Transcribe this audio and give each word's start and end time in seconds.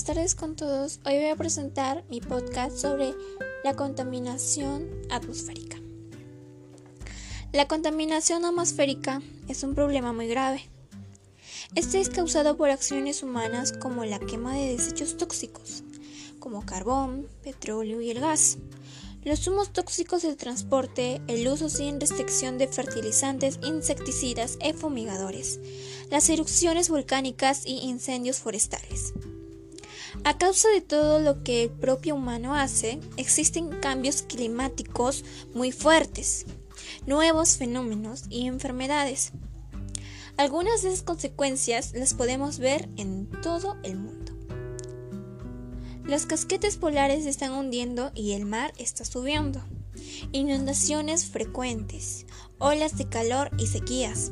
tardes 0.00 0.34
con 0.34 0.56
todos. 0.56 1.00
Hoy 1.04 1.16
voy 1.16 1.28
a 1.28 1.36
presentar 1.36 2.02
mi 2.08 2.22
podcast 2.22 2.78
sobre 2.78 3.14
la 3.62 3.76
contaminación 3.76 4.88
atmosférica. 5.10 5.76
La 7.52 7.68
contaminación 7.68 8.46
atmosférica 8.46 9.20
es 9.48 9.62
un 9.62 9.74
problema 9.74 10.14
muy 10.14 10.28
grave. 10.28 10.62
Este 11.74 12.00
es 12.00 12.08
causado 12.08 12.56
por 12.56 12.70
acciones 12.70 13.22
humanas 13.22 13.72
como 13.72 14.06
la 14.06 14.18
quema 14.18 14.56
de 14.56 14.72
desechos 14.72 15.18
tóxicos, 15.18 15.84
como 16.38 16.64
carbón, 16.64 17.28
petróleo 17.42 18.00
y 18.00 18.10
el 18.10 18.20
gas. 18.20 18.56
Los 19.24 19.46
humos 19.46 19.74
tóxicos 19.74 20.22
del 20.22 20.38
transporte, 20.38 21.20
el 21.28 21.46
uso 21.46 21.68
sin 21.68 22.00
restricción 22.00 22.56
de 22.56 22.66
fertilizantes, 22.66 23.58
insecticidas 23.62 24.56
y 24.64 24.72
fumigadores, 24.72 25.60
las 26.10 26.30
erupciones 26.30 26.88
volcánicas 26.88 27.66
y 27.66 27.80
incendios 27.80 28.38
forestales. 28.38 29.12
A 30.24 30.38
causa 30.38 30.68
de 30.68 30.80
todo 30.80 31.18
lo 31.18 31.42
que 31.42 31.64
el 31.64 31.70
propio 31.70 32.14
humano 32.14 32.54
hace, 32.54 33.00
existen 33.16 33.70
cambios 33.80 34.22
climáticos 34.22 35.24
muy 35.52 35.72
fuertes, 35.72 36.46
nuevos 37.06 37.56
fenómenos 37.56 38.24
y 38.30 38.46
enfermedades. 38.46 39.32
Algunas 40.36 40.82
de 40.82 40.90
esas 40.90 41.02
consecuencias 41.02 41.92
las 41.94 42.14
podemos 42.14 42.60
ver 42.60 42.88
en 42.96 43.28
todo 43.42 43.76
el 43.82 43.98
mundo. 43.98 44.32
Los 46.04 46.26
casquetes 46.26 46.76
polares 46.76 47.26
están 47.26 47.52
hundiendo 47.52 48.12
y 48.14 48.32
el 48.32 48.46
mar 48.46 48.72
está 48.78 49.04
subiendo. 49.04 49.60
Inundaciones 50.30 51.26
frecuentes, 51.26 52.26
olas 52.58 52.96
de 52.96 53.08
calor 53.08 53.50
y 53.58 53.66
sequías. 53.66 54.30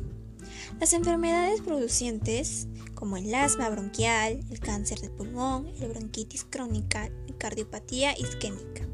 Las 0.78 0.92
enfermedades 0.92 1.60
producientes 1.60 2.68
como 2.94 3.16
el 3.16 3.34
asma 3.34 3.70
bronquial, 3.70 4.44
el 4.50 4.60
cáncer 4.60 5.00
de 5.00 5.08
pulmón, 5.08 5.66
el 5.80 5.88
bronquitis 5.88 6.44
crónica, 6.44 7.08
la 7.26 7.38
cardiopatía 7.38 8.16
isquémica. 8.18 8.86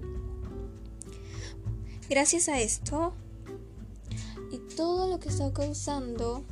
Gracias 2.08 2.48
a 2.48 2.60
esto 2.60 3.14
y 4.52 4.58
todo 4.77 5.10
lo 5.10 5.18
que 5.18 5.28
está 5.28 5.52
causando 5.52 6.44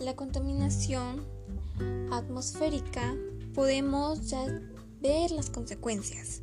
la 0.00 0.16
contaminación 0.16 1.24
atmosférica, 2.10 3.14
podemos 3.54 4.28
ya 4.28 4.44
ver 5.00 5.30
las 5.30 5.50
consecuencias. 5.50 6.42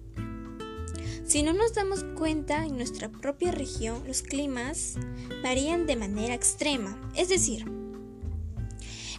Si 1.26 1.44
no 1.44 1.54
nos 1.54 1.74
damos 1.74 2.04
cuenta, 2.18 2.66
en 2.66 2.78
nuestra 2.78 3.10
propia 3.10 3.52
región 3.52 4.04
los 4.08 4.22
climas 4.22 4.96
varían 5.44 5.86
de 5.86 5.96
manera 5.96 6.34
extrema, 6.34 6.98
es 7.16 7.30
decir, 7.30 7.66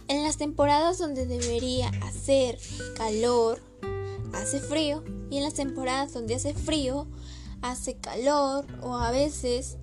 en 0.07 0.23
las 0.23 0.37
temporadas 0.37 0.97
donde 0.97 1.25
debería 1.25 1.89
hacer 2.03 2.57
calor, 2.95 3.61
hace 4.33 4.59
frío. 4.59 5.03
Y 5.29 5.37
en 5.37 5.43
las 5.43 5.55
temporadas 5.55 6.13
donde 6.13 6.35
hace 6.35 6.53
frío, 6.53 7.07
hace 7.61 7.97
calor. 7.97 8.65
O 8.81 8.95
a 8.95 9.11
veces 9.11 9.77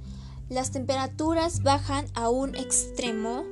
las 0.48 0.70
temperaturas 0.70 1.62
bajan 1.62 2.06
a 2.14 2.28
un 2.28 2.54
extremo 2.54 3.44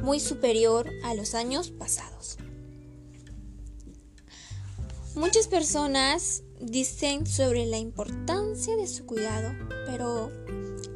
muy 0.00 0.20
superior 0.20 0.90
a 1.04 1.14
los 1.14 1.34
años 1.34 1.70
pasados. 1.70 2.38
Muchas 5.14 5.48
personas 5.48 6.44
dicen 6.60 7.26
sobre 7.26 7.66
la 7.66 7.78
importancia 7.78 8.76
de 8.76 8.86
su 8.86 9.04
cuidado, 9.04 9.52
pero 9.86 10.30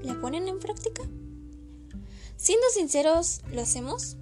¿la 0.03 0.21
ponen 0.21 0.47
en 0.47 0.61
práctica? 0.61 1.03
Siendo 2.37 2.67
sinceros, 2.73 3.41
¿lo 3.53 3.63
hacemos? 3.63 4.17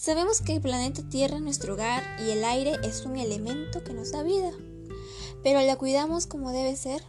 Sabemos 0.00 0.40
que 0.40 0.54
el 0.54 0.60
planeta 0.60 1.02
Tierra 1.02 1.38
es 1.38 1.42
nuestro 1.42 1.74
hogar 1.74 2.04
y 2.24 2.30
el 2.30 2.44
aire 2.44 2.76
es 2.84 3.04
un 3.04 3.16
elemento 3.16 3.82
que 3.82 3.92
nos 3.92 4.12
da 4.12 4.22
vida, 4.22 4.52
pero 5.42 5.60
¿la 5.60 5.74
cuidamos 5.74 6.28
como 6.28 6.52
debe 6.52 6.76
ser? 6.76 7.02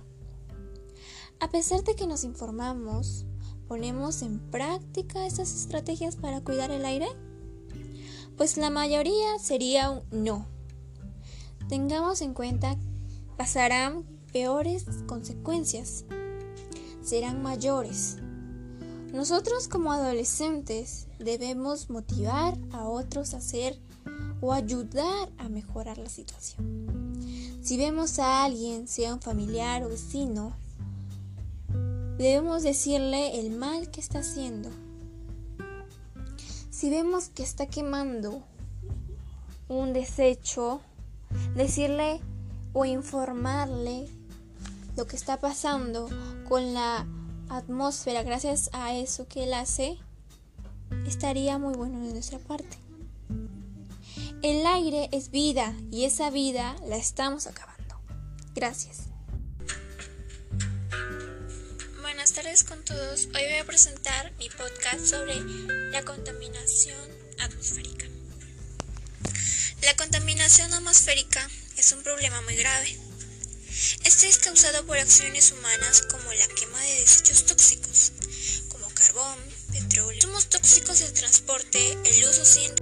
A 1.40 1.52
pesar 1.52 1.84
de 1.84 1.96
que 1.96 2.08
nos 2.08 2.24
informamos, 2.24 3.28
¿ponemos 3.68 4.24
en 4.24 4.40
práctica 4.40 5.28
esas 5.28 5.54
estrategias 5.54 6.16
para 6.16 6.42
cuidar 6.42 6.72
el 6.72 6.84
aire? 6.84 7.06
Pues 8.36 8.58
la 8.58 8.72
mayoría 8.72 9.38
sería 9.38 9.92
un 9.92 10.02
no. 10.12 10.48
Tengamos 11.68 12.24
en 12.24 12.34
cuenta, 12.34 12.76
pasarán 13.38 14.04
peores 14.34 14.88
consecuencias, 15.06 16.06
serán 17.04 17.44
mayores 17.44 18.18
nosotros 19.14 19.68
como 19.68 19.92
adolescentes 19.92 21.08
debemos 21.18 21.90
motivar 21.90 22.58
a 22.72 22.88
otros 22.88 23.34
a 23.34 23.38
hacer 23.38 23.80
o 24.42 24.54
ayudar 24.54 25.30
a 25.38 25.50
mejorar 25.50 25.98
la 25.98 26.10
situación. 26.10 27.20
Si 27.62 27.78
vemos 27.78 28.20
a 28.20 28.44
alguien, 28.44 28.88
sea 28.88 29.14
un 29.14 29.22
familiar 29.22 29.84
o 29.84 29.90
vecino, 29.90 30.54
debemos 32.18 32.64
decirle 32.64 33.40
el 33.40 33.52
mal 33.52 33.90
que 33.92 34.00
está 34.00 34.20
haciendo. 34.20 34.70
Si 36.70 36.90
vemos 36.90 37.30
que 37.30 37.44
está 37.44 37.66
quemando 37.66 38.44
un 39.68 39.94
desecho, 39.94 40.82
decirle 41.56 42.22
o 42.74 42.86
informarle 42.86 44.08
lo 44.96 45.06
que 45.08 45.16
está 45.16 45.40
pasando 45.40 46.10
con 46.48 46.74
la 46.74 47.06
atmósfera, 47.50 48.24
gracias 48.24 48.70
a 48.74 48.96
eso 48.96 49.28
que 49.28 49.44
él 49.44 49.54
hace, 49.54 49.98
estaría 51.06 51.58
muy 51.58 51.74
bueno 51.74 52.06
de 52.06 52.14
nuestra 52.14 52.40
parte. 52.40 52.78
El 54.42 54.66
aire 54.66 55.10
es 55.12 55.32
vida 55.32 55.74
y 55.92 56.06
esa 56.06 56.30
vida 56.30 56.76
la 56.88 56.96
estamos 56.96 57.48
acabando. 57.48 58.00
Gracias. 58.56 59.04
Buenas 62.02 62.34
tardes 62.34 62.64
con 62.64 62.84
todos. 62.86 63.26
Hoy 63.26 63.44
voy 63.44 63.60
a 63.62 63.66
presentar 63.66 64.32
mi 64.38 64.50
podcast 64.50 65.06
sobre 65.06 65.40
la 65.92 66.04
contaminación 66.04 66.98
atmosférica. 67.40 68.06
La 69.84 69.96
contaminación 69.96 70.74
atmosférica 70.74 71.48
es 71.78 71.92
un 71.94 72.04
problema 72.04 72.42
muy 72.42 72.56
grave 72.56 73.09
este 74.04 74.28
es 74.28 74.38
causado 74.38 74.86
por 74.86 74.98
acciones 74.98 75.52
humanas 75.52 76.04
como 76.12 76.32
la 76.34 76.48
quema 76.48 76.82
de 76.82 77.00
desechos 77.02 77.46
tóxicos, 77.46 78.12
como 78.70 78.88
carbón, 78.90 79.38
petróleo, 79.72 80.30
humos 80.30 80.48
tóxicos 80.48 81.00
del 81.00 81.14
transporte, 81.14 81.98
el 82.06 82.24
uso 82.28 82.46
sin 82.46 82.74